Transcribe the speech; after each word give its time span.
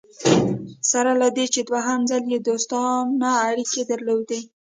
سره 0.91 1.11
له 1.21 1.27
دې 1.35 1.45
چې 1.53 1.61
دوهم 1.69 1.99
ځل 2.09 2.23
یې 2.33 2.39
دوستانه 2.49 3.29
اړیکي 3.47 3.81
درلودې. 3.91 4.41